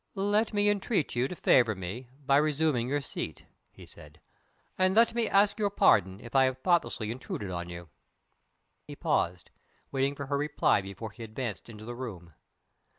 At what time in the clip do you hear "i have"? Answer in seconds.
6.33-6.57